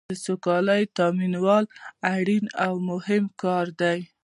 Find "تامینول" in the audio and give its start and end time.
0.97-1.65